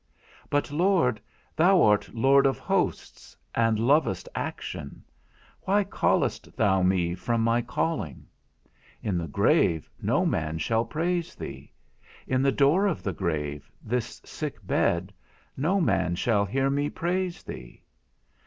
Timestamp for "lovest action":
3.77-5.03